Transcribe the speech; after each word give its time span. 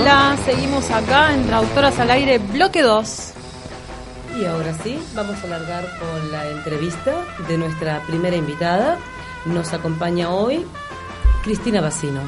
Hola, 0.00 0.38
seguimos 0.44 0.92
acá 0.92 1.34
en 1.34 1.44
Traductoras 1.44 1.98
al 1.98 2.12
Aire, 2.12 2.38
bloque 2.38 2.82
2. 2.82 3.32
Y 4.40 4.44
ahora 4.44 4.72
sí, 4.84 4.96
vamos 5.12 5.42
a 5.42 5.48
largar 5.48 5.88
con 5.98 6.30
la 6.30 6.48
entrevista 6.52 7.24
de 7.48 7.58
nuestra 7.58 8.00
primera 8.06 8.36
invitada. 8.36 8.96
Nos 9.44 9.72
acompaña 9.72 10.32
hoy 10.32 10.64
Cristina 11.42 11.80
Bacino. 11.80 12.20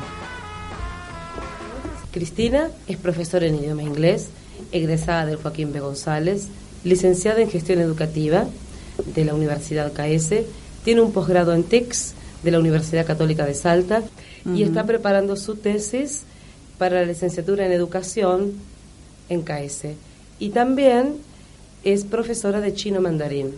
Cristina 2.10 2.70
es 2.88 2.96
profesora 2.96 3.46
en 3.46 3.54
idioma 3.54 3.84
inglés, 3.84 4.30
egresada 4.72 5.26
del 5.26 5.36
Joaquín 5.36 5.72
B. 5.72 5.78
González, 5.78 6.48
licenciada 6.82 7.40
en 7.40 7.50
gestión 7.50 7.80
educativa 7.80 8.46
de 9.14 9.24
la 9.24 9.32
Universidad 9.32 9.92
KS, 9.92 10.44
tiene 10.82 11.02
un 11.02 11.12
posgrado 11.12 11.54
en 11.54 11.62
TEX 11.62 12.14
de 12.42 12.50
la 12.50 12.58
Universidad 12.58 13.06
Católica 13.06 13.46
de 13.46 13.54
Salta 13.54 14.02
y 14.44 14.64
está 14.64 14.84
preparando 14.86 15.36
su 15.36 15.54
tesis 15.54 16.24
para 16.80 17.02
la 17.02 17.06
licenciatura 17.06 17.66
en 17.66 17.72
educación 17.72 18.54
en 19.28 19.42
KS. 19.42 19.88
Y 20.38 20.48
también 20.48 21.16
es 21.84 22.04
profesora 22.04 22.62
de 22.62 22.72
chino 22.72 23.02
mandarín. 23.02 23.52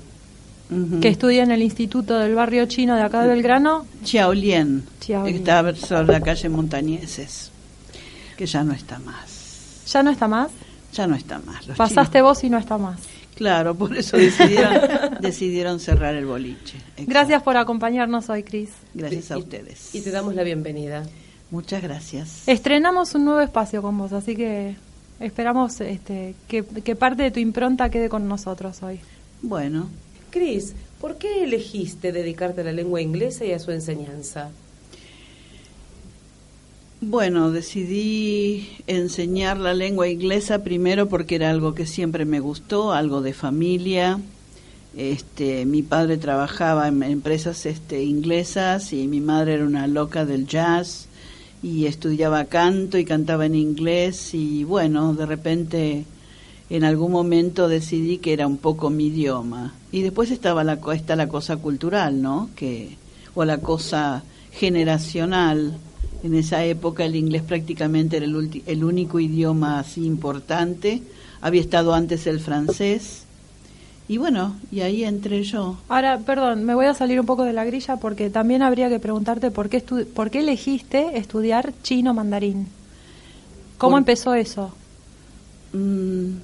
Que 1.00 1.08
estudia 1.08 1.44
en 1.44 1.50
el 1.52 1.62
Instituto 1.62 2.18
del 2.18 2.34
Barrio 2.34 2.66
Chino 2.66 2.96
de 2.96 3.02
acá 3.02 3.22
de 3.22 3.28
Belgrano. 3.28 3.86
Chiaolien, 4.02 4.82
que 4.98 5.36
está 5.36 5.74
sobre 5.77 6.12
la 6.14 6.20
calle 6.20 6.48
Montañeses, 6.48 7.52
que 8.36 8.46
ya 8.46 8.64
no 8.64 8.72
está 8.72 8.98
más. 8.98 9.82
¿Ya 9.86 10.02
no 10.02 10.10
está 10.10 10.27
más? 10.27 10.50
Ya 10.92 11.06
no 11.06 11.14
está 11.14 11.38
más. 11.41 11.66
Pasaste 11.77 12.22
vos 12.22 12.42
y 12.42 12.50
no 12.50 12.58
está 12.58 12.77
más. 12.77 13.00
Claro, 13.36 13.77
por 13.77 13.96
eso 13.96 14.16
decidieron, 14.16 14.80
decidieron 15.20 15.78
cerrar 15.78 16.14
el 16.14 16.27
boliche. 16.27 16.78
Gracias 17.06 17.42
por 17.42 17.56
acompañarnos 17.56 18.30
hoy, 18.30 18.42
Cris. 18.42 18.70
Gracias 18.94 19.30
a 19.30 19.38
ustedes. 19.38 19.94
Y 19.94 20.00
te 20.00 20.10
damos 20.10 20.34
la 20.34 20.42
bienvenida. 20.42 21.04
Muchas 21.53 21.83
gracias. 21.83 22.48
Estrenamos 22.48 23.14
un 23.14 23.27
nuevo 23.27 23.42
espacio 23.42 23.83
con 23.83 23.98
vos, 23.98 24.14
así 24.14 24.34
que 24.34 24.75
esperamos 25.20 25.78
este, 25.83 26.34
que, 26.48 26.64
que 26.64 26.97
parte 26.97 27.25
de 27.25 27.31
tu 27.31 27.41
impronta 27.41 27.91
quede 27.91 28.09
con 28.09 28.27
nosotros 28.27 28.83
hoy. 28.83 29.00
Bueno. 29.42 29.91
Cris, 30.31 30.72
¿por 30.98 31.19
qué 31.19 31.44
elegiste 31.44 32.11
dedicarte 32.11 32.62
a 32.62 32.64
la 32.64 32.72
lengua 32.72 33.03
inglesa 33.03 33.44
y 33.44 33.53
a 33.53 33.59
su 33.59 33.70
enseñanza? 33.70 34.48
Bueno, 37.03 37.50
decidí 37.50 38.70
enseñar 38.87 39.59
la 39.59 39.75
lengua 39.75 40.09
inglesa 40.09 40.64
primero 40.64 41.11
porque 41.11 41.34
era 41.34 41.50
algo 41.50 41.75
que 41.75 41.84
siempre 41.84 42.25
me 42.25 42.41
gustó, 42.41 42.92
algo 42.92 43.20
de 43.20 43.34
familia. 43.34 44.20
Este, 44.97 45.66
mi 45.66 45.83
padre 45.83 46.16
trabajaba 46.16 46.89
en 46.89 47.03
empresas 47.03 47.66
este, 47.66 48.03
inglesas 48.03 48.94
y 48.94 49.06
mi 49.06 49.20
madre 49.20 49.55
era 49.55 49.66
una 49.66 49.87
loca 49.87 50.25
del 50.25 50.47
jazz 50.47 51.09
y 51.62 51.86
estudiaba 51.86 52.46
canto 52.46 52.98
y 52.98 53.05
cantaba 53.05 53.46
en 53.46 53.55
inglés 53.55 54.34
y 54.34 54.64
bueno, 54.64 55.14
de 55.14 55.27
repente 55.27 56.04
en 56.70 56.84
algún 56.84 57.12
momento 57.12 57.69
decidí 57.69 58.19
que 58.19 58.32
era 58.32 58.46
un 58.46 58.56
poco 58.56 58.91
mi 58.91 59.06
idioma. 59.06 59.74
Y 59.92 60.02
después 60.02 60.30
estaba 60.30 60.64
la, 60.64 60.78
está 60.94 61.16
la 61.16 61.28
cosa 61.28 61.56
cultural, 61.58 62.20
¿no? 62.22 62.50
Que, 62.56 62.96
o 63.34 63.44
la 63.44 63.58
cosa 63.58 64.24
generacional 64.52 65.77
en 66.22 66.34
esa 66.34 66.64
época 66.64 67.04
el 67.04 67.16
inglés 67.16 67.42
prácticamente 67.42 68.16
era 68.16 68.26
el, 68.26 68.62
el 68.66 68.84
único 68.84 69.20
idioma 69.20 69.78
así 69.78 70.04
importante. 70.04 71.02
Había 71.41 71.60
estado 71.60 71.94
antes 71.94 72.26
el 72.26 72.41
francés. 72.41 73.24
Y 74.08 74.19
bueno, 74.19 74.56
y 74.70 74.81
ahí 74.81 75.05
entré 75.05 75.42
yo. 75.42 75.78
Ahora, 75.89 76.19
perdón, 76.19 76.64
me 76.64 76.75
voy 76.75 76.86
a 76.86 76.95
salir 76.95 77.20
un 77.20 77.27
poco 77.27 77.45
de 77.45 77.53
la 77.53 77.64
grilla 77.64 77.97
porque 77.97 78.31
también 78.31 78.62
habría 78.62 78.89
que 78.89 78.98
preguntarte 78.98 79.50
por 79.50 79.69
qué, 79.69 79.81
por 79.81 80.31
qué 80.31 80.41
elegiste 80.41 81.17
estudiar 81.17 81.72
chino 81.83 82.12
mandarín. 82.12 82.69
¿Cómo 83.78 83.99
empezó 83.99 84.34
eso? 84.34 84.72
Mm, 85.72 86.34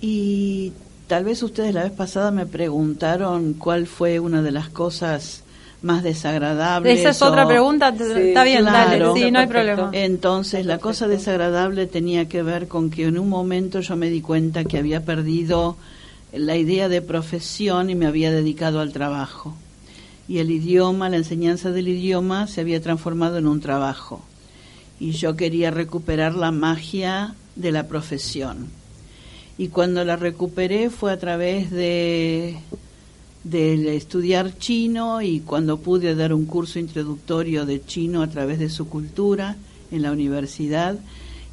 y 0.00 0.72
tal 1.06 1.24
vez 1.24 1.42
ustedes 1.42 1.74
la 1.74 1.84
vez 1.84 1.92
pasada 1.92 2.30
me 2.30 2.46
preguntaron 2.46 3.54
cuál 3.54 3.86
fue 3.86 4.20
una 4.20 4.42
de 4.42 4.52
las 4.52 4.68
cosas 4.68 5.42
más 5.82 6.02
desagradables. 6.02 7.00
Esa 7.00 7.10
es 7.10 7.22
otra 7.22 7.46
pregunta, 7.46 7.88
está 7.88 8.44
bien, 8.44 8.64
dale, 8.64 9.04
sí, 9.14 9.30
no 9.30 9.38
hay 9.38 9.46
problema. 9.46 9.90
Entonces, 9.92 10.66
la 10.66 10.78
cosa 10.78 11.06
desagradable 11.06 11.86
tenía 11.86 12.28
que 12.28 12.42
ver 12.42 12.68
con 12.68 12.90
que 12.90 13.04
en 13.04 13.18
un 13.18 13.28
momento 13.28 13.80
yo 13.80 13.96
me 13.96 14.10
di 14.10 14.20
cuenta 14.20 14.64
que 14.64 14.78
había 14.78 15.04
perdido 15.04 15.76
la 16.32 16.56
idea 16.56 16.88
de 16.88 17.02
profesión 17.02 17.90
y 17.90 17.94
me 17.94 18.06
había 18.06 18.30
dedicado 18.30 18.80
al 18.80 18.92
trabajo. 18.92 19.54
Y 20.28 20.38
el 20.38 20.50
idioma, 20.50 21.08
la 21.08 21.16
enseñanza 21.16 21.70
del 21.70 21.88
idioma 21.88 22.46
se 22.46 22.60
había 22.60 22.82
transformado 22.82 23.38
en 23.38 23.46
un 23.46 23.60
trabajo. 23.60 24.22
Y 25.00 25.12
yo 25.12 25.36
quería 25.36 25.70
recuperar 25.70 26.34
la 26.34 26.50
magia 26.50 27.34
de 27.56 27.72
la 27.72 27.88
profesión. 27.88 28.68
Y 29.56 29.68
cuando 29.68 30.04
la 30.04 30.16
recuperé 30.16 30.90
fue 30.90 31.12
a 31.12 31.18
través 31.18 31.70
de 31.70 32.58
de 33.44 33.96
estudiar 33.96 34.58
chino 34.58 35.22
y 35.22 35.40
cuando 35.40 35.78
pude 35.78 36.14
dar 36.14 36.34
un 36.34 36.44
curso 36.44 36.78
introductorio 36.78 37.64
de 37.64 37.84
chino 37.84 38.22
a 38.22 38.26
través 38.26 38.58
de 38.58 38.68
su 38.68 38.88
cultura 38.88 39.56
en 39.90 40.02
la 40.02 40.12
universidad 40.12 40.98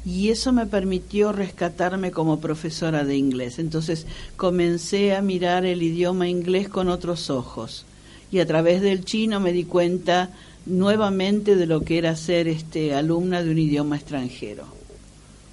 y 0.06 0.30
eso 0.30 0.52
me 0.52 0.66
permitió 0.66 1.32
rescatarme 1.32 2.12
como 2.12 2.38
profesora 2.38 3.04
de 3.04 3.16
inglés. 3.16 3.58
Entonces 3.58 4.06
comencé 4.36 5.16
a 5.16 5.20
mirar 5.20 5.66
el 5.66 5.82
idioma 5.82 6.28
inglés 6.28 6.68
con 6.68 6.88
otros 6.88 7.28
ojos 7.28 7.84
y 8.30 8.38
a 8.38 8.46
través 8.46 8.80
del 8.82 9.04
chino 9.04 9.40
me 9.40 9.52
di 9.52 9.64
cuenta 9.64 10.30
nuevamente 10.64 11.56
de 11.56 11.66
lo 11.66 11.80
que 11.80 11.98
era 11.98 12.14
ser 12.14 12.46
este 12.46 12.94
alumna 12.94 13.42
de 13.42 13.50
un 13.50 13.58
idioma 13.58 13.96
extranjero, 13.96 14.64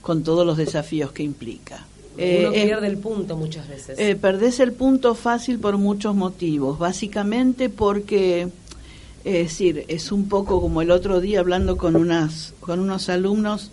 con 0.02 0.24
todos 0.24 0.46
los 0.46 0.58
desafíos 0.58 1.12
que 1.12 1.24
implica. 1.24 1.88
Eh, 2.16 2.42
Uno 2.42 2.52
pierde 2.52 2.88
el 2.88 2.98
punto 2.98 3.36
muchas 3.36 3.68
veces. 3.68 3.98
Eh, 3.98 4.16
perdés 4.16 4.60
el 4.60 4.74
punto 4.74 5.16
fácil 5.16 5.58
por 5.58 5.80
muchos 5.80 6.16
motivos. 6.16 6.78
Básicamente 6.78 7.70
porque, 7.70 8.50
es 9.24 9.34
decir, 9.34 9.86
es 9.88 10.12
un 10.12 10.30
poco 10.30 10.62
como 10.62 10.84
el 10.84 10.92
otro 10.92 11.22
día 11.22 11.40
hablando 11.40 11.76
con, 11.76 11.96
unas, 11.96 12.54
con 12.60 12.80
unos 12.80 13.10
alumnos 13.10 13.72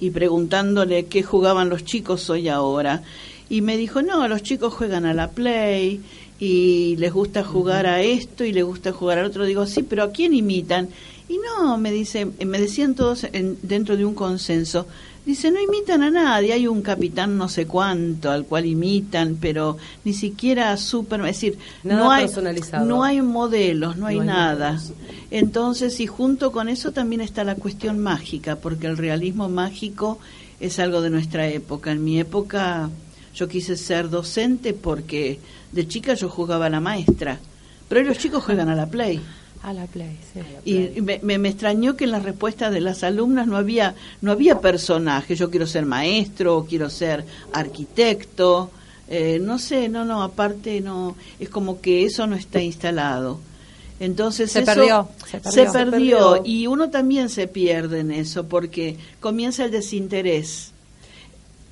y 0.00 0.10
preguntándole 0.10 1.06
qué 1.06 1.22
jugaban 1.22 1.68
los 1.68 1.84
chicos 1.84 2.28
hoy 2.30 2.48
ahora. 2.48 3.02
Y 3.48 3.60
me 3.60 3.76
dijo, 3.76 4.02
no, 4.02 4.26
los 4.28 4.42
chicos 4.42 4.74
juegan 4.74 5.06
a 5.06 5.14
la 5.14 5.30
Play 5.30 6.00
y 6.38 6.96
les 6.96 7.12
gusta 7.12 7.44
jugar 7.44 7.86
a 7.86 8.02
esto 8.02 8.44
y 8.44 8.52
les 8.52 8.64
gusta 8.64 8.92
jugar 8.92 9.18
al 9.18 9.26
otro. 9.26 9.44
Digo, 9.44 9.66
sí, 9.66 9.82
pero 9.82 10.02
¿a 10.02 10.12
quién 10.12 10.34
imitan? 10.34 10.88
Y 11.28 11.38
no, 11.38 11.76
me 11.78 11.90
dice, 11.92 12.26
me 12.44 12.58
decían 12.58 12.94
todos 12.94 13.24
en, 13.32 13.58
dentro 13.62 13.96
de 13.96 14.04
un 14.04 14.14
consenso, 14.14 14.86
Dice, 15.26 15.50
no 15.50 15.60
imitan 15.60 16.04
a 16.04 16.10
nadie, 16.10 16.52
hay 16.52 16.68
un 16.68 16.82
capitán 16.82 17.36
no 17.36 17.48
sé 17.48 17.66
cuánto 17.66 18.30
al 18.30 18.44
cual 18.44 18.64
imitan, 18.64 19.36
pero 19.40 19.76
ni 20.04 20.12
siquiera 20.12 20.76
super, 20.76 21.18
es 21.22 21.26
decir, 21.26 21.58
no 21.82 22.12
hay, 22.12 22.28
no 22.84 23.02
hay 23.02 23.20
modelos, 23.22 23.96
no 23.96 24.06
hay, 24.06 24.20
nada. 24.20 24.80
Entonces, 25.32 25.98
y 25.98 26.06
junto 26.06 26.52
con 26.52 26.68
eso 26.68 26.92
también 26.92 27.22
está 27.22 27.42
la 27.42 27.56
cuestión 27.56 27.98
mágica, 27.98 28.54
porque 28.54 28.86
el 28.86 28.96
realismo 28.96 29.48
mágico 29.48 30.20
es 30.60 30.78
algo 30.78 31.00
de 31.00 31.10
nuestra 31.10 31.48
época. 31.48 31.90
En 31.90 32.04
mi 32.04 32.20
época 32.20 32.88
yo 33.34 33.48
quise 33.48 33.76
ser 33.76 34.08
docente 34.08 34.74
porque 34.74 35.40
de 35.72 35.88
chica 35.88 36.14
yo 36.14 36.28
jugaba 36.28 36.66
a 36.66 36.70
la 36.70 36.78
maestra, 36.78 37.40
pero 37.88 38.00
hoy 38.00 38.06
los 38.06 38.18
chicos 38.18 38.44
juegan 38.44 38.68
a 38.68 38.76
la 38.76 38.86
play. 38.86 39.20
A 39.62 39.72
la 39.72 39.86
Play, 39.86 40.16
sí. 40.32 40.40
Y 40.64 41.00
me, 41.00 41.38
me, 41.38 41.48
extrañó 41.48 41.96
que 41.96 42.04
en 42.04 42.12
las 42.12 42.22
respuestas 42.22 42.72
de 42.72 42.80
las 42.80 43.02
alumnas 43.02 43.46
no 43.46 43.56
había, 43.56 43.94
no 44.20 44.32
había 44.32 44.60
personaje. 44.60 45.34
Yo 45.34 45.50
quiero 45.50 45.66
ser 45.66 45.86
maestro, 45.86 46.66
quiero 46.68 46.88
ser 46.90 47.24
arquitecto. 47.52 48.70
Eh, 49.08 49.38
no 49.40 49.58
sé, 49.58 49.88
no, 49.88 50.04
no, 50.04 50.22
aparte 50.22 50.80
no, 50.80 51.16
es 51.38 51.48
como 51.48 51.80
que 51.80 52.04
eso 52.04 52.26
no 52.26 52.36
está 52.36 52.60
instalado. 52.60 53.40
Entonces 53.98 54.52
se, 54.52 54.60
eso 54.60 54.74
perdió, 54.74 55.08
se, 55.26 55.40
perdió, 55.40 55.72
se 55.72 55.72
perdió, 55.72 56.42
y 56.44 56.66
uno 56.66 56.90
también 56.90 57.30
se 57.30 57.48
pierde 57.48 58.00
en 58.00 58.10
eso 58.10 58.46
porque 58.46 58.96
comienza 59.20 59.64
el 59.64 59.70
desinterés 59.70 60.72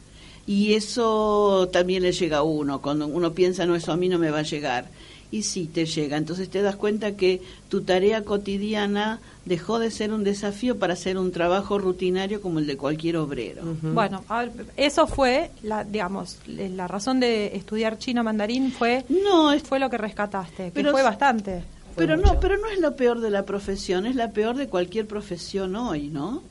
Y 0.47 0.73
eso 0.73 1.69
también 1.71 2.03
le 2.03 2.13
llega 2.13 2.39
a 2.39 2.43
uno, 2.43 2.81
cuando 2.81 3.07
uno 3.07 3.35
piensa, 3.35 3.67
no, 3.67 3.77
eso 3.77 3.93
a 3.93 3.97
mí 3.97 4.09
no 4.09 4.19
me 4.19 4.31
va 4.31 4.39
a 4.39 4.43
llegar. 4.43 4.89
Y 5.35 5.43
sí 5.43 5.67
te 5.67 5.85
llega. 5.85 6.17
Entonces 6.17 6.49
te 6.49 6.63
das 6.63 6.77
cuenta 6.77 7.17
que 7.17 7.43
tu 7.69 7.83
tarea 7.83 8.23
cotidiana 8.23 9.19
dejó 9.45 9.79
de 9.81 9.91
ser 9.91 10.13
un 10.13 10.23
desafío 10.23 10.79
para 10.79 10.95
ser 10.95 11.19
un 11.19 11.33
trabajo 11.33 11.79
rutinario 11.79 12.41
como 12.41 12.61
el 12.61 12.69
de 12.69 12.77
cualquier 12.77 13.17
obrero. 13.17 13.63
Bueno, 13.83 14.23
eso 14.77 15.09
fue, 15.09 15.51
la, 15.63 15.83
digamos, 15.83 16.39
la 16.47 16.87
razón 16.87 17.19
de 17.19 17.57
estudiar 17.57 17.99
chino 17.99 18.23
mandarín 18.23 18.71
fue, 18.71 19.05
no, 19.09 19.59
fue 19.59 19.81
lo 19.81 19.91
que 19.91 19.99
rescataste, 19.99 20.71
que 20.71 20.85
fue 20.85 21.03
bastante. 21.03 21.65
pero 21.97 22.17
no, 22.17 22.39
pero 22.39 22.57
no 22.57 22.69
es 22.69 22.79
lo 22.79 22.95
peor 22.95 23.21
de 23.21 23.31
la 23.31 23.45
profesión, 23.45 24.07
es 24.07 24.15
la 24.15 24.31
peor 24.31 24.57
de 24.57 24.69
cualquier 24.69 25.07
profesión 25.07 25.75
hoy, 25.75 26.11
¿no? 26.11 26.43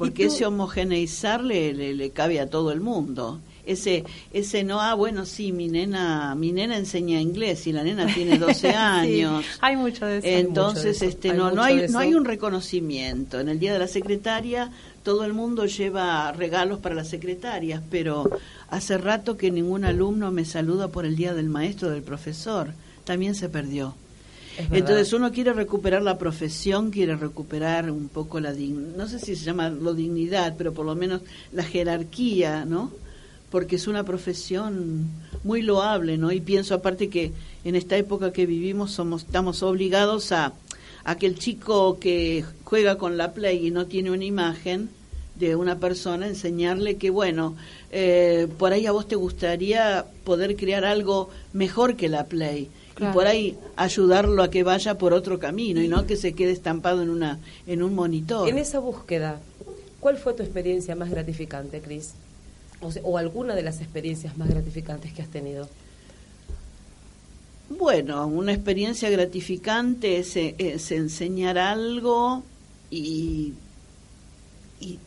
porque 0.00 0.24
ese 0.24 0.46
homogeneizar 0.46 1.44
le, 1.44 1.74
le, 1.74 2.10
cabe 2.10 2.40
a 2.40 2.48
todo 2.48 2.72
el 2.72 2.80
mundo. 2.80 3.40
Ese, 3.66 4.04
ese 4.32 4.64
no, 4.64 4.80
ah, 4.80 4.94
bueno, 4.94 5.26
sí, 5.26 5.52
mi 5.52 5.68
nena, 5.68 6.34
mi 6.34 6.52
nena 6.52 6.76
enseña 6.76 7.20
inglés 7.20 7.66
y 7.66 7.72
la 7.72 7.82
nena 7.82 8.12
tiene 8.12 8.38
12 8.38 8.68
años. 8.74 9.44
hay 9.60 9.76
mucho 9.76 10.06
de 10.06 10.18
eso. 10.18 10.26
Entonces, 10.26 11.02
este, 11.02 11.32
no, 11.32 11.50
no 11.50 11.62
hay, 11.62 11.88
no 11.88 11.98
hay 11.98 12.14
un 12.14 12.24
reconocimiento. 12.24 13.40
En 13.40 13.48
el 13.48 13.58
Día 13.58 13.72
de 13.72 13.78
la 13.78 13.88
Secretaria, 13.88 14.70
todo 15.02 15.24
el 15.24 15.32
mundo 15.32 15.66
lleva 15.66 16.30
regalos 16.32 16.78
para 16.80 16.94
las 16.94 17.08
secretarias, 17.08 17.82
pero 17.90 18.30
hace 18.68 18.98
rato 18.98 19.36
que 19.36 19.50
ningún 19.50 19.84
alumno 19.84 20.30
me 20.30 20.44
saluda 20.44 20.88
por 20.88 21.06
el 21.06 21.16
Día 21.16 21.34
del 21.34 21.48
Maestro, 21.48 21.90
del 21.90 22.02
profesor. 22.02 22.72
También 23.04 23.34
se 23.34 23.48
perdió. 23.48 23.94
Entonces 24.70 25.12
uno 25.12 25.32
quiere 25.32 25.52
recuperar 25.52 26.02
la 26.02 26.18
profesión, 26.18 26.90
quiere 26.90 27.16
recuperar 27.16 27.90
un 27.90 28.08
poco 28.08 28.40
la 28.40 28.52
dignidad, 28.52 28.96
no 28.96 29.08
sé 29.08 29.18
si 29.18 29.36
se 29.36 29.44
llama 29.44 29.70
lo 29.70 29.94
dignidad, 29.94 30.54
pero 30.58 30.72
por 30.72 30.84
lo 30.84 30.94
menos 30.94 31.22
la 31.52 31.62
jerarquía, 31.62 32.64
¿no? 32.64 32.90
Porque 33.50 33.76
es 33.76 33.86
una 33.88 34.04
profesión 34.04 35.06
muy 35.42 35.62
loable, 35.62 36.18
¿no? 36.18 36.30
Y 36.30 36.40
pienso 36.40 36.74
aparte 36.74 37.08
que 37.08 37.32
en 37.64 37.74
esta 37.74 37.96
época 37.96 38.32
que 38.32 38.46
vivimos 38.46 38.92
somos 38.92 39.22
estamos 39.22 39.62
obligados 39.62 40.32
a 40.32 40.52
a 41.04 41.16
que 41.16 41.26
el 41.26 41.38
chico 41.38 41.98
que 41.98 42.44
juega 42.64 42.98
con 42.98 43.16
la 43.16 43.32
play 43.32 43.66
y 43.66 43.70
no 43.70 43.86
tiene 43.86 44.10
una 44.10 44.24
imagen 44.24 44.90
de 45.36 45.56
una 45.56 45.78
persona 45.78 46.26
enseñarle 46.26 46.96
que 46.96 47.10
bueno 47.10 47.56
eh, 47.90 48.46
por 48.58 48.72
ahí 48.72 48.86
a 48.86 48.92
vos 48.92 49.08
te 49.08 49.16
gustaría 49.16 50.04
poder 50.24 50.56
crear 50.56 50.84
algo 50.84 51.30
mejor 51.52 51.96
que 51.96 52.08
la 52.08 52.26
play 52.26 52.68
y 52.98 53.04
por 53.14 53.26
ahí 53.26 53.56
ayudarlo 53.76 54.42
a 54.42 54.50
que 54.50 54.62
vaya 54.62 54.98
por 54.98 55.14
otro 55.14 55.38
camino 55.38 55.80
y 55.80 55.88
no 55.88 56.06
que 56.06 56.16
se 56.16 56.34
quede 56.34 56.52
estampado 56.52 57.00
en 57.02 57.08
una 57.08 57.38
en 57.66 57.82
un 57.82 57.94
monitor. 57.94 58.46
En 58.46 58.58
esa 58.58 58.78
búsqueda, 58.78 59.40
¿cuál 60.00 60.18
fue 60.18 60.34
tu 60.34 60.42
experiencia 60.42 60.94
más 60.94 61.08
gratificante, 61.08 61.80
Cris? 61.80 62.12
O, 62.80 63.18
alguna 63.18 63.54
de 63.54 63.62
las 63.62 63.80
experiencias 63.80 64.36
más 64.38 64.48
gratificantes 64.48 65.12
que 65.12 65.22
has 65.22 65.28
tenido. 65.28 65.68
Bueno, 67.68 68.26
una 68.26 68.52
experiencia 68.52 69.10
gratificante 69.10 70.18
es, 70.18 70.36
es 70.36 70.90
enseñar 70.90 71.58
algo 71.58 72.42
y, 72.90 73.52
y 74.80 74.98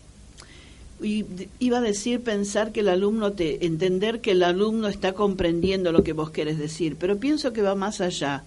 y 1.03 1.25
iba 1.59 1.79
a 1.79 1.81
decir 1.81 2.21
pensar 2.21 2.71
que 2.71 2.79
el 2.79 2.89
alumno 2.89 3.33
te 3.33 3.65
entender 3.65 4.21
que 4.21 4.31
el 4.31 4.43
alumno 4.43 4.87
está 4.87 5.13
comprendiendo 5.13 5.91
lo 5.91 6.03
que 6.03 6.13
vos 6.13 6.31
querés 6.31 6.57
decir, 6.57 6.95
pero 6.97 7.17
pienso 7.17 7.53
que 7.53 7.61
va 7.61 7.75
más 7.75 8.01
allá. 8.01 8.43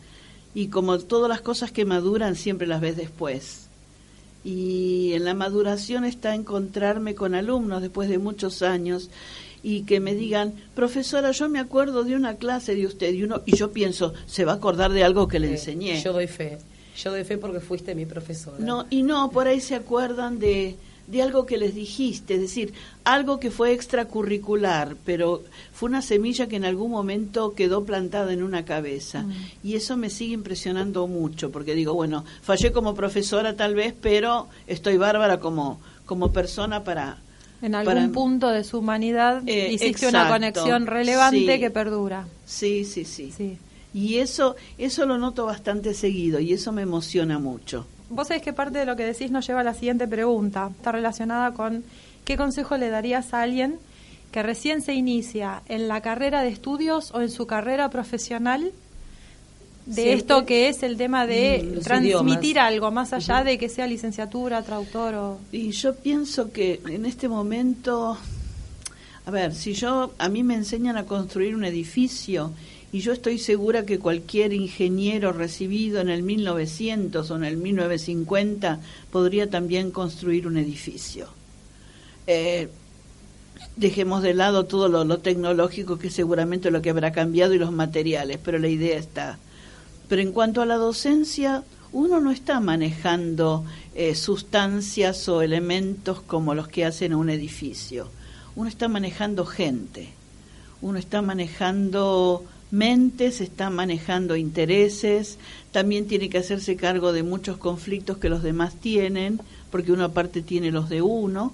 Y 0.55 0.69
como 0.69 0.99
todas 0.99 1.29
las 1.29 1.43
cosas 1.43 1.71
que 1.71 1.85
maduran 1.85 2.35
siempre 2.35 2.67
las 2.67 2.81
ves 2.81 2.97
después. 2.97 3.66
Y 4.47 5.13
en 5.15 5.25
la 5.25 5.35
maduración 5.35 6.05
está 6.05 6.33
encontrarme 6.33 7.17
con 7.17 7.35
alumnos 7.35 7.83
después 7.83 8.09
de 8.09 8.19
muchos 8.19 8.63
años 8.63 9.11
y 9.65 9.83
que 9.83 9.99
me 9.99 10.15
digan, 10.15 10.55
profesora, 10.77 11.33
yo 11.33 11.49
me 11.49 11.59
acuerdo 11.59 12.05
de 12.05 12.15
una 12.15 12.37
clase 12.37 12.77
de 12.77 12.87
usted 12.87 13.13
y 13.13 13.25
uno 13.25 13.43
y 13.45 13.57
yo 13.57 13.73
pienso, 13.73 14.15
se 14.27 14.45
va 14.45 14.53
a 14.53 14.55
acordar 14.55 14.93
de 14.93 15.03
algo 15.03 15.27
que 15.27 15.41
le 15.41 15.51
enseñé. 15.51 16.01
Yo 16.01 16.13
doy 16.13 16.29
fe. 16.29 16.59
Yo 16.97 17.11
doy 17.11 17.25
fe 17.25 17.39
porque 17.39 17.59
fuiste 17.59 17.97
mi 17.97 18.07
profesora. 18.07 18.59
No, 18.61 18.87
y 18.89 19.03
no, 19.03 19.33
por 19.33 19.49
ahí 19.49 19.61
se 19.61 19.75
acuerdan 19.75 20.39
de 20.39 20.77
de 21.07 21.23
algo 21.23 21.47
que 21.47 21.57
les 21.57 21.75
dijiste, 21.75 22.35
es 22.35 22.41
decir, 22.41 22.75
algo 23.05 23.39
que 23.39 23.51
fue 23.51 23.73
extracurricular, 23.73 24.97
pero 25.05 25.45
fue 25.73 25.89
una 25.89 26.03
semilla 26.03 26.49
que 26.49 26.57
en 26.57 26.65
algún 26.65 26.91
momento 26.91 27.55
quedó 27.55 27.85
plantada 27.85 28.33
en 28.33 28.43
una 28.43 28.65
cabeza. 28.65 29.23
Mm. 29.23 29.33
Y 29.63 29.75
eso 29.77 29.97
me 29.97 30.11
sigue 30.11 30.35
impresionando 30.35 31.07
mucho, 31.07 31.51
porque 31.53 31.75
digo, 31.75 31.95
bueno, 31.95 32.25
fallé 32.43 32.73
como 32.73 32.95
profesora 32.95 33.55
tal 33.55 33.75
vez, 33.75 33.95
pero 34.01 34.49
estoy 34.67 34.97
bárbara 34.97 35.39
como, 35.39 35.81
como 36.05 36.33
persona 36.33 36.83
para... 36.83 37.19
En 37.63 37.75
algún 37.75 38.13
punto 38.13 38.51
de 38.51 38.65
su 38.65 38.79
humanidad 38.79 39.43
eh, 39.47 39.73
hiciste 39.73 40.09
una 40.09 40.29
conexión 40.29 40.87
relevante 40.87 41.59
que 41.59 41.71
perdura. 41.71 42.27
Sí, 42.45 42.85
sí, 42.85 43.05
sí, 43.05 43.33
sí. 43.35 43.57
Y 43.95 44.19
eso, 44.19 44.57
eso 44.77 45.07
lo 45.07 45.17
noto 45.17 45.47
bastante 45.47 45.95
seguido 45.95 46.39
y 46.39 46.53
eso 46.53 46.71
me 46.71 46.83
emociona 46.83 47.39
mucho. 47.39 47.87
Vos 48.09 48.29
sabés 48.29 48.43
que 48.43 48.53
parte 48.53 48.79
de 48.79 48.87
lo 48.87 48.97
que 48.97 49.05
decís 49.05 49.31
nos 49.31 49.47
lleva 49.47 49.61
a 49.61 49.65
la 49.65 49.75
siguiente 49.75 50.07
pregunta. 50.07 50.71
Está 50.77 50.93
relacionada 50.93 51.53
con 51.53 51.85
qué 52.25 52.37
consejo 52.37 52.77
le 52.77 52.91
darías 52.91 53.35
a 53.35 53.43
alguien 53.43 53.79
que 54.31 54.43
recién 54.43 54.83
se 54.83 54.95
inicia 54.95 55.63
en 55.69 55.89
la 55.89 56.01
carrera 56.01 56.43
de 56.43 56.49
estudios 56.49 57.11
o 57.15 57.21
en 57.21 57.31
su 57.31 57.47
carrera 57.47 57.91
profesional 57.91 58.73
de 59.87 60.13
esto 60.13 60.45
que 60.45 60.69
es 60.69 60.83
el 60.83 60.97
tema 60.97 61.27
de 61.27 61.63
mm, 61.63 61.81
transmitir 61.81 62.59
algo 62.59 62.91
más 62.91 63.13
allá 63.13 63.45
de 63.45 63.57
que 63.57 63.69
sea 63.69 63.87
licenciatura, 63.87 64.63
traductor 64.63 65.15
o... 65.15 65.39
Y 65.53 65.71
yo 65.71 65.95
pienso 65.95 66.51
que 66.51 66.81
en 66.89 67.07
este 67.07 67.29
momento, 67.29 68.19
a 69.25 69.31
ver, 69.31 69.55
si 69.55 69.75
yo, 69.75 70.13
a 70.19 70.29
mí 70.29 70.43
me 70.43 70.55
enseñan 70.55 70.97
a 70.97 71.07
construir 71.07 71.55
un 71.55 71.65
edificio 71.65 72.53
y 72.93 73.01
yo 73.01 73.13
estoy 73.13 73.39
segura 73.39 73.85
que 73.85 73.99
cualquier 73.99 74.53
ingeniero 74.53 75.33
recibido 75.33 76.01
en 76.01 76.09
el 76.09 76.23
1900 76.23 77.31
o 77.31 77.37
en 77.37 77.45
el 77.45 77.57
1950 77.57 78.81
podría 79.11 79.51
también 79.51 79.91
construir 79.91 80.47
un 80.47 80.57
edificio. 80.57 81.29
Eh, 82.27 82.69
dejemos 83.77 84.23
de 84.23 84.35
lado 84.35 84.65
todo 84.65 84.89
lo, 84.89 85.19
tecnológico 85.19 85.99
que 85.99 86.11
seguramente 86.11 86.71
lo 86.71 86.81
que 86.81 86.91
habrá 86.91 87.13
cambiado 87.13 87.55
y 87.55 87.59
los 87.59 87.73
materiales, 87.73 88.39
pero 88.43 88.59
la 88.59 88.69
idea 88.69 88.99
está. 88.99 89.39
Pero 90.09 90.23
en 90.23 90.33
cuanto 90.33 90.63
a 90.63 90.67
la 90.67 90.77
docencia, 90.77 91.65
uno 91.93 92.21
no 92.21 92.31
está 92.31 92.61
manejando 92.61 93.65
eh, 93.95 94.15
sustancias 94.15 95.29
o 95.29 95.43
elementos 95.43 96.21
como 96.21 96.55
los 96.55 96.69
que 96.69 96.85
hacen 96.85 97.15
un 97.15 97.31
edificio. 97.31 98.09
Uno 98.55 98.69
está 98.69 98.89
manejando 98.89 99.45
gente. 99.45 100.11
Uno 100.81 100.99
está 100.99 101.21
manejando 101.21 102.45
mentes, 102.71 103.41
está 103.41 103.71
manejando 103.71 104.37
intereses, 104.37 105.39
también 105.73 106.07
tiene 106.07 106.29
que 106.29 106.39
hacerse 106.39 106.77
cargo 106.77 107.13
de 107.13 107.23
muchos 107.23 107.59
conflictos 107.59 108.19
que 108.19 108.29
los 108.29 108.43
demás 108.43 108.75
tienen, 108.75 109.41
porque 109.71 109.93
una 109.93 110.09
parte 110.09 110.43
tiene 110.43 110.71
los 110.71 110.89
de 110.89 111.03
uno. 111.03 111.53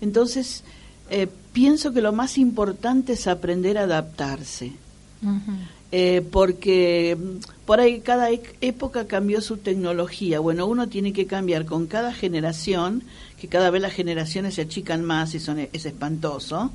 Entonces, 0.00 0.62
eh, 1.10 1.28
pienso 1.52 1.92
que 1.92 2.02
lo 2.02 2.12
más 2.12 2.38
importante 2.38 3.14
es 3.14 3.26
aprender 3.26 3.78
a 3.78 3.82
adaptarse. 3.82 4.72
Eh, 5.92 6.24
porque 6.30 7.16
mm, 7.18 7.64
por 7.64 7.80
ahí 7.80 8.00
cada 8.00 8.30
e-, 8.30 8.42
época 8.60 9.06
cambió 9.06 9.40
su 9.40 9.56
tecnología. 9.56 10.40
Bueno, 10.40 10.66
uno 10.66 10.88
tiene 10.88 11.12
que 11.12 11.26
cambiar 11.26 11.64
con 11.64 11.86
cada 11.86 12.12
generación, 12.12 13.02
que 13.40 13.48
cada 13.48 13.70
vez 13.70 13.82
las 13.82 13.92
generaciones 13.92 14.54
se 14.54 14.62
achican 14.62 15.04
más 15.04 15.34
y 15.34 15.40
son, 15.40 15.60
es 15.72 15.86
espantoso. 15.86 16.70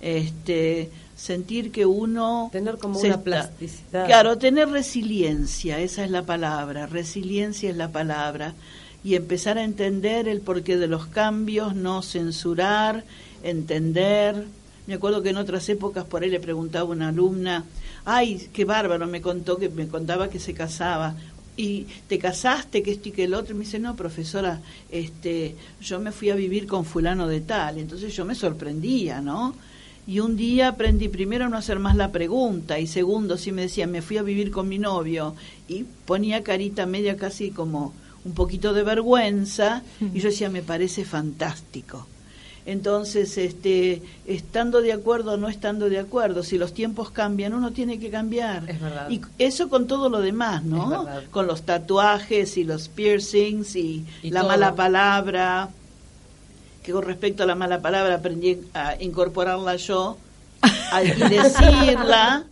Este, 0.00 0.90
sentir 1.14 1.70
que 1.70 1.84
uno... 1.84 2.48
Tener 2.52 2.78
como 2.78 2.98
una 2.98 3.20
plasticidad. 3.20 4.06
Claro, 4.06 4.38
tener 4.38 4.68
resiliencia, 4.70 5.78
esa 5.78 6.04
es 6.04 6.10
la 6.10 6.22
palabra, 6.22 6.86
resiliencia 6.86 7.68
es 7.68 7.76
la 7.76 7.88
palabra, 7.88 8.54
y 9.04 9.14
empezar 9.14 9.58
a 9.58 9.64
entender 9.64 10.28
el 10.28 10.40
porqué 10.40 10.78
de 10.78 10.86
los 10.86 11.06
cambios, 11.06 11.74
no 11.74 12.02
censurar, 12.02 13.04
entender. 13.42 14.46
Me 14.86 14.94
acuerdo 14.94 15.22
que 15.22 15.30
en 15.30 15.36
otras 15.36 15.68
épocas 15.68 16.04
por 16.04 16.22
ahí 16.22 16.30
le 16.30 16.40
preguntaba 16.40 16.88
a 16.88 16.92
una 16.92 17.08
alumna, 17.08 17.64
ay, 18.04 18.48
qué 18.52 18.64
bárbaro, 18.64 19.06
me 19.06 19.20
contó 19.20 19.58
que 19.58 19.68
me 19.68 19.88
contaba 19.88 20.30
que 20.30 20.38
se 20.38 20.54
casaba. 20.54 21.14
Y 21.56 21.86
te 22.08 22.18
casaste, 22.18 22.82
que 22.82 22.92
esto 22.92 23.10
y 23.10 23.12
que 23.12 23.24
el 23.24 23.34
otro, 23.34 23.54
y 23.54 23.58
me 23.58 23.64
dice, 23.66 23.78
no, 23.78 23.94
profesora, 23.94 24.60
este, 24.90 25.54
yo 25.82 26.00
me 26.00 26.12
fui 26.12 26.30
a 26.30 26.34
vivir 26.34 26.66
con 26.66 26.86
fulano 26.86 27.28
de 27.28 27.42
tal. 27.42 27.76
Entonces 27.78 28.16
yo 28.16 28.24
me 28.24 28.34
sorprendía, 28.34 29.20
¿no? 29.20 29.54
Y 30.06 30.20
un 30.20 30.36
día 30.36 30.68
aprendí 30.68 31.08
primero 31.08 31.44
a 31.44 31.48
no 31.48 31.56
hacer 31.56 31.78
más 31.78 31.96
la 31.96 32.10
pregunta 32.10 32.78
y 32.78 32.86
segundo, 32.86 33.36
si 33.36 33.52
me 33.52 33.62
decía, 33.62 33.86
me 33.86 34.02
fui 34.02 34.18
a 34.18 34.22
vivir 34.22 34.50
con 34.50 34.68
mi 34.68 34.78
novio 34.78 35.34
y 35.68 35.84
ponía 36.04 36.42
carita 36.42 36.86
media 36.86 37.16
casi 37.16 37.50
como 37.50 37.94
un 38.24 38.32
poquito 38.32 38.72
de 38.72 38.82
vergüenza 38.82 39.82
y 40.00 40.20
yo 40.20 40.30
decía, 40.30 40.50
me 40.50 40.62
parece 40.62 41.04
fantástico. 41.04 42.06
Entonces, 42.66 43.38
este, 43.38 44.02
estando 44.26 44.82
de 44.82 44.92
acuerdo 44.92 45.32
o 45.32 45.36
no 45.36 45.48
estando 45.48 45.88
de 45.88 45.98
acuerdo, 45.98 46.42
si 46.42 46.58
los 46.58 46.74
tiempos 46.74 47.10
cambian, 47.10 47.54
uno 47.54 47.72
tiene 47.72 47.98
que 47.98 48.10
cambiar. 48.10 48.68
Es 48.68 48.80
verdad. 48.80 49.08
Y 49.08 49.20
eso 49.38 49.68
con 49.68 49.86
todo 49.86 50.08
lo 50.08 50.20
demás, 50.20 50.62
¿no? 50.62 51.06
Con 51.30 51.46
los 51.46 51.62
tatuajes 51.62 52.56
y 52.58 52.64
los 52.64 52.88
piercings 52.88 53.76
y, 53.76 54.04
la 54.22 54.44
mala 54.44 54.74
palabra 54.74 55.70
que 56.90 56.94
con 56.94 57.04
respecto 57.04 57.44
a 57.44 57.46
la 57.46 57.54
mala 57.54 57.80
palabra 57.80 58.16
aprendí 58.16 58.58
a 58.74 58.96
incorporarla 59.00 59.76
yo 59.76 60.18
y 61.02 61.10
decirla. 61.28 62.44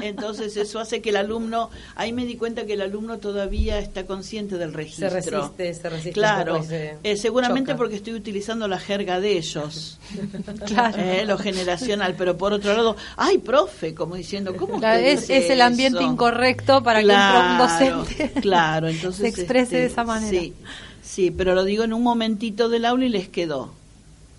Entonces 0.00 0.56
eso 0.56 0.78
hace 0.78 1.02
que 1.02 1.10
el 1.10 1.16
alumno, 1.16 1.68
ahí 1.94 2.12
me 2.12 2.24
di 2.24 2.36
cuenta 2.36 2.64
que 2.64 2.72
el 2.72 2.80
alumno 2.80 3.18
todavía 3.18 3.78
está 3.78 4.06
consciente 4.06 4.56
del 4.56 4.72
registro. 4.72 5.10
Se 5.10 5.30
resiste, 5.30 5.74
se 5.74 5.88
resiste. 5.90 6.12
Claro, 6.12 6.64
eh, 6.70 7.16
seguramente 7.16 7.74
porque 7.74 7.96
estoy 7.96 8.14
utilizando 8.14 8.66
la 8.66 8.78
jerga 8.78 9.20
de 9.20 9.36
ellos, 9.36 9.98
claro. 10.66 10.96
eh, 10.98 11.24
lo 11.26 11.36
generacional, 11.36 12.14
pero 12.16 12.38
por 12.38 12.54
otro 12.54 12.74
lado, 12.74 12.96
ay, 13.16 13.38
profe, 13.38 13.94
como 13.94 14.14
diciendo, 14.14 14.56
¿cómo 14.56 14.82
es, 14.82 15.28
es 15.28 15.50
el 15.50 15.60
ambiente 15.60 16.02
incorrecto 16.02 16.82
para 16.82 17.00
que 17.00 17.06
un 17.06 17.58
docente 17.58 18.40
claro, 18.40 18.88
entonces, 18.88 19.20
se 19.20 19.28
exprese 19.28 19.76
de 19.76 19.84
este, 19.84 19.92
esa 19.92 20.04
manera. 20.04 20.30
Sí, 20.30 20.54
sí, 21.02 21.30
pero 21.30 21.54
lo 21.54 21.64
digo 21.64 21.84
en 21.84 21.92
un 21.92 22.02
momentito 22.02 22.70
del 22.70 22.86
aula 22.86 23.04
y 23.04 23.10
les 23.10 23.28
quedó. 23.28 23.77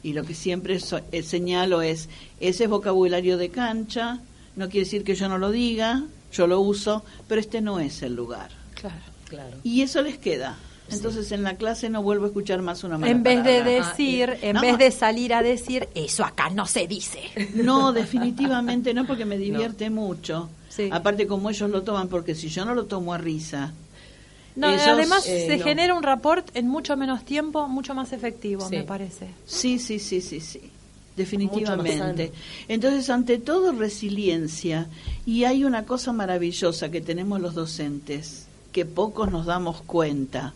Y 0.04 0.14
lo 0.14 0.24
que 0.24 0.34
siempre 0.34 0.80
so, 0.80 1.02
eh, 1.12 1.24
señalo 1.24 1.82
es, 1.82 2.10
ese 2.40 2.66
es 2.66 2.70
vocabulario 2.70 3.38
de 3.38 3.50
cancha, 3.50 4.20
no 4.56 4.70
quiere 4.70 4.86
decir 4.86 5.04
que 5.04 5.16
yo 5.16 5.28
no 5.28 5.38
lo 5.38 5.52
diga, 5.52 6.04
yo 6.32 6.48
lo 6.48 6.60
uso, 6.62 7.04
pero 7.28 7.42
este 7.42 7.62
no 7.62 7.80
es 7.80 8.02
el 8.02 8.16
lugar. 8.16 8.50
Claro, 8.76 8.96
claro. 9.28 9.58
Y 9.64 9.82
eso 9.82 10.02
les 10.02 10.18
queda. 10.18 10.58
Entonces 10.92 11.28
sí. 11.28 11.34
en 11.36 11.44
la 11.44 11.56
clase 11.56 11.90
no 11.90 12.02
vuelvo 12.02 12.26
a 12.26 12.28
escuchar 12.30 12.62
más 12.62 12.84
una 12.84 12.98
mala 12.98 13.12
En 13.12 13.22
vez 13.22 13.40
palabra. 13.40 13.64
de 13.64 13.72
decir, 13.76 14.30
ah, 14.32 14.38
en 14.42 14.56
no. 14.56 14.62
vez 14.62 14.78
de 14.78 14.92
salir 14.92 15.34
a 15.34 15.44
decir, 15.44 15.88
eso 15.94 16.26
acá 16.26 16.50
no 16.50 16.66
se 16.66 16.88
dice. 16.88 17.20
No, 17.54 17.94
definitivamente 17.94 18.94
no, 18.94 19.06
porque 19.06 19.26
me 19.26 19.38
divierte 19.38 19.90
no. 19.90 20.02
mucho. 20.02 20.50
Sí. 20.70 20.90
Aparte 20.92 21.28
como 21.28 21.50
ellos 21.50 21.70
lo 21.70 21.84
toman, 21.84 22.08
porque 22.08 22.36
si 22.36 22.50
yo 22.50 22.66
no 22.66 22.74
lo 22.74 22.86
tomo 22.86 23.14
a 23.14 23.18
risa. 23.18 23.74
No, 24.60 24.70
ellos, 24.70 24.88
además 24.88 25.28
eh, 25.28 25.48
se 25.48 25.58
no. 25.58 25.64
genera 25.64 25.94
un 25.94 26.04
report 26.04 26.50
en 26.56 26.68
mucho 26.68 26.98
menos 26.98 27.24
tiempo, 27.26 27.68
mucho 27.68 27.94
más 27.96 28.14
efectivo, 28.14 28.68
sí. 28.68 28.78
me 28.78 28.84
parece. 28.84 29.28
Sí, 29.46 29.80
sí, 29.80 30.00
sí, 30.00 30.22
sí, 30.22 30.40
sí 30.40 30.72
definitivamente. 31.20 32.32
Entonces, 32.68 33.10
ante 33.12 33.38
todo, 33.38 33.72
resiliencia. 33.74 34.88
Y 35.26 35.44
hay 35.44 35.64
una 35.64 35.86
cosa 35.86 36.12
maravillosa 36.12 36.90
que 36.90 37.02
tenemos 37.02 37.40
los 37.40 37.54
docentes, 37.54 38.48
que 38.72 38.86
pocos 38.86 39.32
nos 39.32 39.46
damos 39.46 39.82
cuenta. 39.82 40.54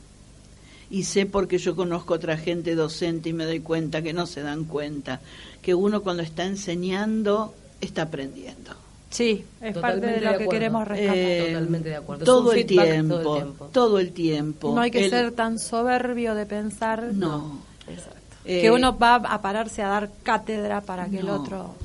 Y 0.89 1.03
sé 1.03 1.25
porque 1.25 1.57
yo 1.57 1.75
conozco 1.75 2.15
otra 2.15 2.38
gente 2.38 2.75
docente 2.75 3.29
y 3.29 3.33
me 3.33 3.45
doy 3.45 3.60
cuenta 3.60 4.01
que 4.01 4.13
no 4.13 4.25
se 4.25 4.41
dan 4.41 4.63
cuenta, 4.65 5.22
que 5.62 5.75
uno 5.75 6.01
cuando 6.01 6.24
está 6.24 6.45
enseñando 6.45 7.53
está 7.81 8.03
aprendiendo. 8.03 8.72
Sí, 9.13 9.46
es 9.62 9.77
parte 9.77 10.08
de 10.08 10.22
lo 10.22 10.32
de 10.32 10.38
que 10.39 10.48
queremos 10.48 10.88
rescatar. 10.88 11.15
Eh, 11.15 11.48
Totalmente 11.53 11.89
de 11.89 11.96
acuerdo. 11.96 12.25
Todo 12.25 12.51
el, 12.51 12.65
tiempo, 12.65 13.20
todo 13.20 13.36
el 13.38 13.43
tiempo, 13.43 13.70
todo 13.72 14.00
el 14.00 14.12
tiempo. 14.12 14.74
No 14.74 14.82
hay 14.82 14.89
que 14.89 15.05
el, 15.05 15.12
ser 15.12 15.32
tan 15.34 15.60
soberbio 15.60 16.34
de 16.34 16.48
pensar. 16.48 17.13
No. 17.13 17.60
Exacto. 17.88 18.17
Eh, 18.46 18.62
que 18.62 18.72
uno 18.72 18.98
va 18.98 19.15
a 19.15 19.41
pararse 19.41 19.84
a 19.84 19.88
dar 19.88 20.10
cátedra 20.24 20.82
para 20.82 21.05
que 21.05 21.17
no. 21.17 21.20
el 21.22 21.29
otro... 21.29 21.75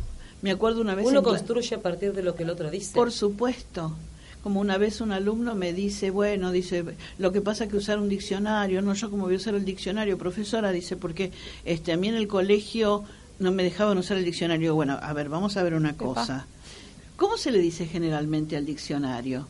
Me 0.40 0.50
acuerdo 0.50 0.80
una 0.80 0.94
vez... 0.94 1.06
Uno 1.06 1.22
construye 1.22 1.76
a 1.76 1.80
partir 1.80 2.14
de 2.14 2.22
lo 2.22 2.34
que 2.34 2.44
el 2.44 2.50
otro 2.50 2.70
dice. 2.70 2.94
Por 2.94 3.12
supuesto. 3.12 3.94
Como 4.42 4.60
una 4.60 4.78
vez 4.78 5.02
un 5.02 5.12
alumno 5.12 5.54
me 5.54 5.74
dice, 5.74 6.10
bueno, 6.10 6.50
dice, 6.50 6.84
lo 7.18 7.30
que 7.30 7.42
pasa 7.42 7.64
es 7.64 7.70
que 7.70 7.76
usar 7.76 7.98
un 7.98 8.08
diccionario, 8.08 8.80
no, 8.80 8.94
yo 8.94 9.10
como 9.10 9.24
voy 9.24 9.34
a 9.34 9.36
usar 9.36 9.54
el 9.54 9.64
diccionario, 9.64 10.16
profesora, 10.16 10.70
dice, 10.70 10.96
porque 10.96 11.32
este, 11.64 11.92
a 11.92 11.96
mí 11.98 12.08
en 12.08 12.14
el 12.14 12.28
colegio 12.28 13.04
no 13.38 13.52
me 13.52 13.64
dejaban 13.64 13.98
usar 13.98 14.16
el 14.16 14.24
diccionario. 14.24 14.74
Bueno, 14.74 14.98
a 15.00 15.12
ver, 15.12 15.28
vamos 15.28 15.56
a 15.56 15.62
ver 15.62 15.74
una 15.74 15.96
cosa. 15.96 16.46
¿Cómo 17.18 17.36
se 17.36 17.50
le 17.50 17.58
dice 17.58 17.84
generalmente 17.84 18.56
al 18.56 18.64
diccionario? 18.64 19.48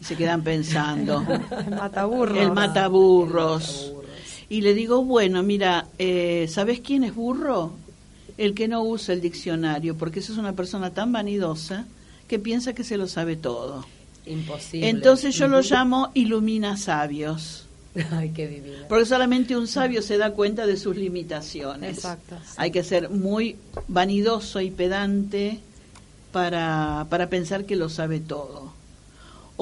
Y 0.00 0.04
se 0.04 0.16
quedan 0.16 0.42
pensando. 0.42 1.24
el 1.66 1.70
mataburros. 1.70 2.36
El 2.36 2.50
mataburros. 2.50 3.92
Y 4.48 4.62
le 4.62 4.74
digo, 4.74 5.04
bueno, 5.04 5.44
mira, 5.44 5.86
eh, 6.00 6.46
¿sabes 6.50 6.80
quién 6.80 7.04
es 7.04 7.14
burro? 7.14 7.74
El 8.36 8.54
que 8.54 8.66
no 8.66 8.82
usa 8.82 9.14
el 9.14 9.20
diccionario, 9.20 9.96
porque 9.96 10.18
eso 10.18 10.32
es 10.32 10.38
una 10.40 10.54
persona 10.54 10.90
tan 10.90 11.12
vanidosa 11.12 11.86
que 12.26 12.40
piensa 12.40 12.72
que 12.72 12.82
se 12.82 12.96
lo 12.96 13.06
sabe 13.06 13.36
todo. 13.36 13.86
Imposible. 14.26 14.88
Entonces 14.88 15.36
yo 15.36 15.46
uh 15.46 15.48
-huh. 15.48 15.52
lo 15.52 15.60
llamo 15.60 16.10
ilumina 16.14 16.76
sabios. 16.76 17.66
Ay, 18.10 18.30
qué 18.30 18.48
divino. 18.48 18.88
Porque 18.88 19.06
solamente 19.06 19.56
un 19.56 19.68
sabio 19.68 20.02
se 20.02 20.18
da 20.18 20.32
cuenta 20.32 20.66
de 20.66 20.76
sus 20.76 20.96
limitaciones. 20.96 21.98
Exacto. 21.98 22.36
Sí. 22.44 22.54
Hay 22.56 22.72
que 22.72 22.82
ser 22.82 23.10
muy 23.10 23.54
vanidoso 23.86 24.60
y 24.60 24.72
pedante 24.72 25.60
para, 26.32 27.06
para 27.10 27.28
pensar 27.28 27.64
que 27.64 27.76
lo 27.76 27.88
sabe 27.88 28.20
todo 28.20 28.80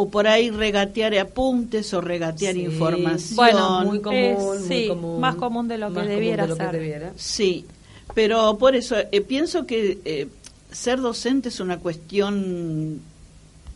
o 0.00 0.08
por 0.10 0.28
ahí 0.28 0.50
regatear 0.50 1.12
apuntes 1.18 1.92
o 1.92 2.00
regatear 2.00 2.54
sí. 2.54 2.60
información. 2.60 3.34
Bueno, 3.34 3.84
muy 3.84 4.00
común, 4.00 4.16
es, 4.16 4.38
muy 4.38 4.58
sí, 4.58 4.86
común, 4.86 5.20
más 5.20 5.34
común 5.34 5.66
de 5.66 5.76
lo 5.76 5.92
que 5.92 6.02
debiera 6.02 6.44
de 6.44 6.50
lo 6.50 6.54
ser. 6.54 6.70
Que 6.70 6.78
debiera. 6.78 7.12
Sí, 7.16 7.66
pero 8.14 8.56
por 8.58 8.76
eso 8.76 8.94
eh, 9.10 9.20
pienso 9.22 9.66
que 9.66 9.98
eh, 10.04 10.28
ser 10.70 11.00
docente 11.00 11.48
es 11.48 11.58
una 11.58 11.78
cuestión 11.78 13.00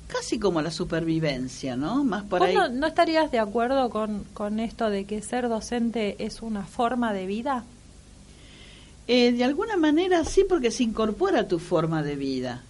casi 0.06 0.38
como 0.38 0.62
la 0.62 0.70
supervivencia, 0.70 1.74
¿no? 1.74 2.04
Más 2.04 2.22
por 2.22 2.38
¿Vos 2.38 2.48
ahí. 2.50 2.54
No, 2.54 2.68
no, 2.68 2.86
estarías 2.86 3.32
de 3.32 3.40
acuerdo 3.40 3.90
con, 3.90 4.22
con 4.32 4.60
esto 4.60 4.90
de 4.90 5.06
que 5.06 5.22
ser 5.22 5.48
docente 5.48 6.24
es 6.24 6.40
una 6.40 6.64
forma 6.64 7.12
de 7.12 7.26
vida? 7.26 7.64
Eh, 9.08 9.32
de 9.32 9.42
alguna 9.42 9.76
manera 9.76 10.24
sí, 10.24 10.44
porque 10.48 10.70
se 10.70 10.84
incorpora 10.84 11.40
a 11.40 11.48
tu 11.48 11.58
forma 11.58 12.04
de 12.04 12.14
vida. 12.14 12.62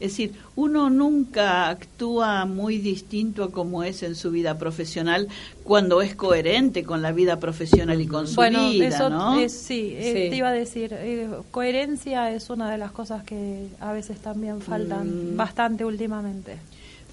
Es 0.00 0.12
decir, 0.12 0.32
uno 0.56 0.88
nunca 0.88 1.68
actúa 1.68 2.46
muy 2.46 2.78
distinto 2.78 3.44
a 3.44 3.52
como 3.52 3.84
es 3.84 4.02
en 4.02 4.14
su 4.14 4.30
vida 4.30 4.56
profesional 4.56 5.28
cuando 5.62 6.00
es 6.00 6.14
coherente 6.14 6.84
con 6.84 7.02
la 7.02 7.12
vida 7.12 7.38
profesional 7.38 8.00
y 8.00 8.06
con 8.06 8.26
su 8.26 8.36
bueno, 8.36 8.70
vida, 8.70 8.88
eso 8.88 9.10
¿no? 9.10 9.38
Es, 9.38 9.52
sí, 9.52 9.94
sí. 10.00 10.12
te 10.30 10.36
iba 10.36 10.48
a 10.48 10.52
decir, 10.52 10.94
eh, 10.94 11.28
coherencia 11.50 12.32
es 12.32 12.48
una 12.48 12.70
de 12.70 12.78
las 12.78 12.92
cosas 12.92 13.24
que 13.24 13.68
a 13.78 13.92
veces 13.92 14.18
también 14.20 14.62
faltan 14.62 15.34
mm. 15.34 15.36
bastante 15.36 15.84
últimamente. 15.84 16.56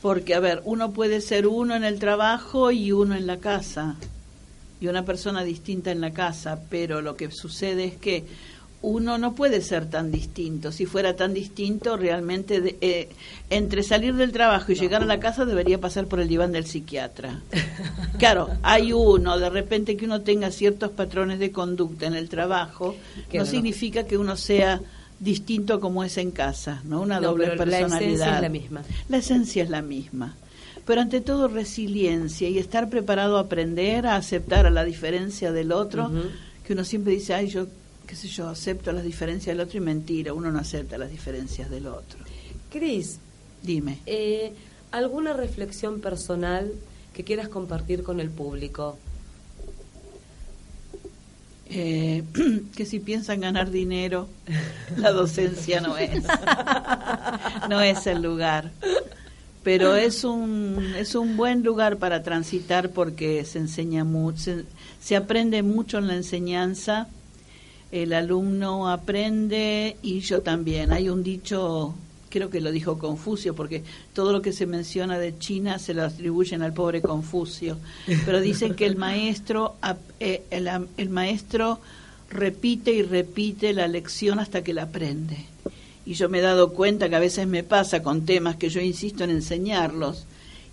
Porque, 0.01 0.33
a 0.33 0.39
ver, 0.39 0.61
uno 0.63 0.91
puede 0.91 1.19
ser 1.19 1.45
uno 1.45 1.75
en 1.75 1.83
el 1.83 1.99
trabajo 1.99 2.71
y 2.71 2.93
uno 2.93 3.15
en 3.15 3.27
la 3.27 3.37
casa, 3.37 3.95
y 4.79 4.87
una 4.87 5.03
persona 5.03 5.43
distinta 5.43 5.91
en 5.91 5.99
la 5.99 6.11
casa, 6.11 6.61
pero 6.69 7.01
lo 7.01 7.17
que 7.17 7.31
sucede 7.31 7.83
es 7.83 7.97
que 7.97 8.25
uno 8.81 9.17
no 9.17 9.33
puede 9.33 9.61
ser 9.61 9.89
tan 9.89 10.11
distinto. 10.11 10.71
Si 10.71 10.85
fuera 10.85 11.15
tan 11.15 11.33
distinto, 11.33 11.97
realmente 11.97 12.61
de, 12.61 12.77
eh, 12.81 13.09
entre 13.49 13.81
salir 13.81 14.15
del 14.15 14.31
trabajo 14.31 14.71
y 14.71 14.75
llegar 14.75 15.01
a 15.01 15.05
la 15.05 15.19
casa 15.19 15.45
debería 15.45 15.79
pasar 15.79 16.05
por 16.05 16.19
el 16.19 16.27
diván 16.27 16.51
del 16.51 16.65
psiquiatra. 16.65 17.41
claro, 18.19 18.49
hay 18.61 18.93
uno, 18.93 19.39
de 19.39 19.49
repente 19.49 19.97
que 19.97 20.05
uno 20.05 20.21
tenga 20.21 20.51
ciertos 20.51 20.91
patrones 20.91 21.39
de 21.39 21.51
conducta 21.51 22.05
en 22.05 22.15
el 22.15 22.29
trabajo, 22.29 22.95
no, 23.33 23.39
no, 23.39 23.45
significa 23.45 24.03
que 24.05 24.17
uno 24.17 24.37
sea 24.37 24.79
distinto 25.19 25.79
como 25.79 26.03
es 26.03 26.17
en 26.17 26.29
casa, 26.29 26.81
¿no? 26.85 27.01
Una 27.01 27.19
no, 27.19 27.29
doble 27.29 27.47
personalidad. 27.57 27.89
La 27.89 27.97
esencia 27.97 28.35
es 28.35 28.41
la 28.41 28.49
misma. 28.49 28.83
La 29.09 29.17
esencia 29.17 29.63
es 29.63 29.69
la 29.69 29.81
misma. 29.81 30.35
Pero 30.85 31.01
ante 31.01 31.19
todo 31.19 31.47
resiliencia 31.47 32.47
y 32.47 32.59
estar 32.59 32.89
preparado 32.89 33.37
a 33.37 33.41
aprender, 33.41 34.05
a 34.05 34.15
aceptar 34.15 34.67
a 34.67 34.69
la 34.69 34.85
diferencia 34.85 35.51
del 35.51 35.71
otro, 35.71 36.05
uh 36.05 36.11
-huh. 36.11 36.29
que 36.63 36.73
uno 36.73 36.85
siempre 36.85 37.13
dice, 37.13 37.33
ay, 37.33 37.47
yo 37.47 37.67
qué 38.07 38.15
sé 38.15 38.29
yo, 38.29 38.47
acepto 38.47 38.91
las 38.93 39.03
diferencias 39.03 39.55
del 39.55 39.65
otro 39.65 39.77
y 39.77 39.81
mentira, 39.81 40.33
uno 40.33 40.51
no 40.51 40.59
acepta 40.59 40.97
las 40.97 41.11
diferencias 41.11 41.69
del 41.69 41.87
otro. 41.87 42.19
Cris, 42.71 43.19
dime. 43.61 43.99
Eh, 44.05 44.53
¿Alguna 44.91 45.33
reflexión 45.33 45.99
personal 45.99 46.71
que 47.13 47.23
quieras 47.23 47.49
compartir 47.49 48.03
con 48.03 48.19
el 48.21 48.29
público? 48.29 48.97
Eh, 51.69 52.23
que 52.75 52.85
si 52.85 52.99
piensan 52.99 53.41
ganar 53.41 53.69
dinero, 53.69 54.29
la 54.95 55.11
docencia 55.11 55.81
no 55.81 55.97
es. 55.97 56.23
no 57.69 57.81
es 57.81 58.07
el 58.07 58.21
lugar. 58.21 58.71
Pero 59.63 59.97
es 59.97 60.23
un, 60.23 60.93
es 60.97 61.13
un 61.13 61.35
buen 61.35 61.61
lugar 61.61 61.97
para 61.97 62.23
transitar 62.23 62.91
porque 62.91 63.43
se 63.43 63.59
enseña 63.59 64.05
mucho, 64.05 64.39
se, 64.39 64.65
se 65.01 65.17
aprende 65.17 65.61
mucho 65.61 65.97
en 65.97 66.07
la 66.07 66.15
enseñanza 66.15 67.09
el 67.91 68.13
alumno 68.13 68.89
aprende 68.89 69.97
y 70.01 70.19
yo 70.19 70.41
también. 70.41 70.91
Hay 70.91 71.09
un 71.09 71.23
dicho, 71.23 71.95
creo 72.29 72.49
que 72.49 72.61
lo 72.61 72.71
dijo 72.71 72.97
Confucio, 72.97 73.55
porque 73.55 73.83
todo 74.13 74.31
lo 74.31 74.41
que 74.41 74.51
se 74.51 74.65
menciona 74.65 75.17
de 75.17 75.37
China 75.37 75.79
se 75.79 75.93
lo 75.93 76.03
atribuyen 76.03 76.61
al 76.61 76.73
pobre 76.73 77.01
Confucio, 77.01 77.77
pero 78.25 78.41
dicen 78.41 78.75
que 78.75 78.85
el 78.85 78.95
maestro, 78.95 79.75
eh, 80.19 80.43
el, 80.49 81.09
maestro 81.09 81.79
repite 82.29 82.91
y 82.91 83.03
repite 83.03 83.73
la 83.73 83.87
lección 83.87 84.39
hasta 84.39 84.63
que 84.63 84.73
la 84.73 84.83
aprende. 84.83 85.37
Y 86.05 86.13
yo 86.13 86.29
me 86.29 86.39
he 86.39 86.41
dado 86.41 86.73
cuenta 86.73 87.09
que 87.09 87.15
a 87.15 87.19
veces 87.19 87.47
me 87.47 87.63
pasa 87.63 88.01
con 88.01 88.25
temas 88.25 88.55
que 88.55 88.69
yo 88.69 88.79
insisto 88.79 89.23
en 89.23 89.29
enseñarlos. 89.29 90.25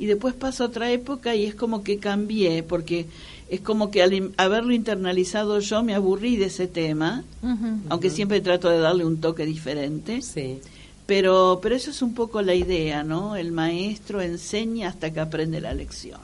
Y 0.04 0.06
después 0.06 0.34
pasa 0.34 0.66
otra 0.66 0.92
época 0.92 1.34
y 1.34 1.46
es 1.46 1.54
como 1.54 1.82
que 1.82 1.96
cambié, 1.96 2.62
porque 2.62 3.06
es 3.48 3.62
como 3.62 3.90
que 3.90 4.02
al 4.02 4.34
haberlo 4.36 4.74
internalizado 4.74 5.60
yo 5.60 5.82
me 5.82 5.94
aburrí 5.94 6.36
de 6.36 6.44
ese 6.44 6.66
tema, 6.66 7.24
uh 7.40 7.46
-huh, 7.46 7.78
aunque 7.88 8.08
uh 8.08 8.10
-huh. 8.10 8.14
siempre 8.14 8.42
trato 8.42 8.68
de 8.68 8.80
darle 8.80 9.06
un 9.06 9.22
toque 9.22 9.46
diferente. 9.46 10.20
Sí. 10.20 10.58
Pero, 11.06 11.58
pero 11.62 11.74
eso 11.74 11.90
es 11.90 12.02
un 12.02 12.12
poco 12.12 12.42
la 12.42 12.54
idea, 12.54 13.02
¿no? 13.02 13.34
El 13.34 13.50
maestro 13.50 14.20
enseña 14.20 14.90
hasta 14.90 15.10
que 15.10 15.20
aprende 15.20 15.62
la 15.62 15.72
lección. 15.72 16.20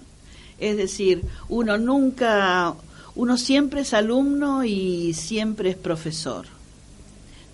Es 0.59 0.77
decir, 0.77 1.23
uno 1.49 1.79
nunca, 1.79 2.75
uno 3.15 3.39
siempre 3.39 3.81
es 3.81 3.95
alumno 3.95 4.63
y 4.63 5.15
siempre 5.15 5.71
es 5.71 5.77
profesor. 5.77 6.45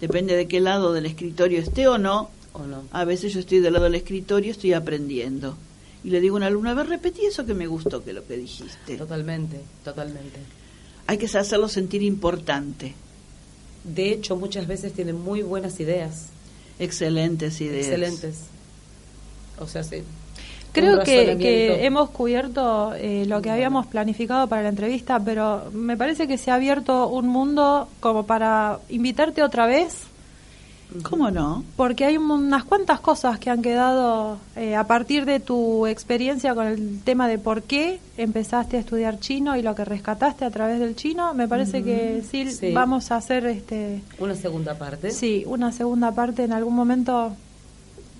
Depende 0.01 0.35
de 0.35 0.49
qué 0.49 0.59
lado 0.59 0.93
del 0.93 1.07
escritorio 1.07 1.61
esté 1.61 1.87
o 1.87 1.99
no. 1.99 2.31
¿O 2.53 2.65
no? 2.65 2.83
A 2.91 3.05
veces 3.05 3.33
yo 3.33 3.39
estoy 3.39 3.61
del 3.61 3.75
lado 3.75 3.85
del 3.85 3.95
escritorio, 3.95 4.51
estoy 4.51 4.73
aprendiendo. 4.73 5.57
Y 6.07 6.11
le 6.11 6.21
digo 6.21 6.37
a 6.37 6.39
un 6.39 6.43
alumno, 6.45 6.71
a 6.71 6.75
ver, 6.75 6.87
repetí 6.87 7.27
eso 7.27 7.45
que 7.45 7.53
me 7.53 7.67
gustó, 7.67 8.05
que 8.05 8.13
lo 8.13 8.25
que 8.25 8.37
dijiste. 8.37 8.97
Totalmente, 8.97 9.61
totalmente. 9.83 10.39
Hay 11.09 11.19
que 11.19 11.27
hacerlo 11.27 11.69
sentir 11.69 12.01
importante. 12.01 12.95
De 13.83 14.13
hecho, 14.13 14.37
muchas 14.37 14.69
veces 14.69 14.93
tienen 14.93 15.21
muy 15.21 15.43
buenas 15.43 15.81
ideas. 15.81 16.27
Excelentes 16.79 17.61
ideas. 17.61 17.87
Excelentes. 17.87 18.43
O 19.59 19.67
sea, 19.67 19.83
sí. 19.83 20.05
Creo 20.71 21.03
que, 21.03 21.37
que 21.39 21.85
hemos 21.85 22.11
cubierto 22.11 22.95
eh, 22.95 23.25
lo 23.27 23.43
que 23.43 23.51
habíamos 23.51 23.87
planificado 23.87 24.47
para 24.47 24.63
la 24.63 24.69
entrevista, 24.69 25.19
pero 25.19 25.73
me 25.73 25.97
parece 25.97 26.29
que 26.29 26.39
se 26.39 26.53
ha 26.53 26.55
abierto 26.55 27.09
un 27.09 27.27
mundo 27.27 27.89
como 27.99 28.27
para 28.27 28.79
invitarte 28.91 29.43
otra 29.43 29.67
vez, 29.67 30.05
¿Cómo 31.03 31.31
no? 31.31 31.63
porque 31.77 32.05
hay 32.05 32.17
un- 32.17 32.31
unas 32.31 32.65
cuantas 32.65 33.01
cosas 33.01 33.39
que 33.39 33.51
han 33.51 33.61
quedado 33.61 34.39
eh, 34.55 34.77
a 34.77 34.85
partir 34.87 35.25
de 35.27 35.41
tu 35.41 35.87
experiencia 35.87 36.55
con 36.55 36.67
el 36.67 37.01
tema 37.03 37.29
de 37.29 37.39
por 37.39 37.63
qué 37.65 37.99
empezaste 38.17 38.77
a 38.77 38.81
estudiar 38.81 39.19
chino 39.21 39.57
y 39.57 39.63
lo 39.63 39.75
que 39.75 39.85
rescataste 39.85 40.45
a 40.45 40.51
través 40.51 40.79
del 40.81 40.97
chino. 40.97 41.35
Me 41.35 41.49
parece 41.49 41.83
que 41.83 42.23
sí, 42.31 42.51
Sí. 42.51 42.73
vamos 42.73 43.11
a 43.11 43.17
hacer 43.17 43.45
este, 43.47 44.01
Una 44.19 44.35
segunda 44.35 44.75
parte. 44.79 45.11
sí, 45.11 45.45
una 45.47 45.73
segunda 45.73 46.13
parte 46.13 46.45
en 46.45 46.53
algún 46.53 46.75
momento. 46.75 47.35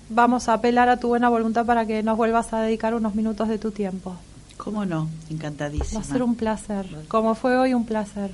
Vamos 0.09 0.47
a 0.47 0.53
apelar 0.53 0.87
a 0.89 0.97
tu 0.97 1.07
buena 1.09 1.29
voluntad 1.29 1.65
para 1.65 1.85
que 1.85 2.01
nos 2.03 2.15
vuelvas 2.17 2.53
a 2.53 2.61
dedicar 2.61 2.93
unos 2.95 3.15
minutos 3.15 3.47
de 3.49 3.57
tu 3.57 3.71
tiempo. 3.71 4.15
¿Cómo 4.57 4.85
no? 4.85 5.05
Va 5.05 5.09
Encantadísima. 5.31 6.01
a 6.01 6.03
ser 6.03 6.23
un 6.23 6.35
placer. 6.35 6.85
Como 7.07 7.35
fue 7.35 7.57
hoy 7.57 7.73
un 7.73 7.85
placer. 7.85 8.31